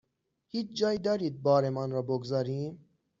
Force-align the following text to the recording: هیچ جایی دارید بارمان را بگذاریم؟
هیچ 0.53 0.67
جایی 0.73 0.99
دارید 0.99 1.41
بارمان 1.41 1.91
را 1.91 2.01
بگذاریم؟ 2.01 2.87